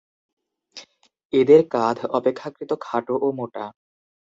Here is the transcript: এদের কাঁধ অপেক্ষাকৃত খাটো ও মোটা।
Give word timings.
এদের 1.33 1.61
কাঁধ 1.69 1.97
অপেক্ষাকৃত 2.17 2.71
খাটো 2.81 3.15
ও 3.21 3.27
মোটা। 3.31 3.65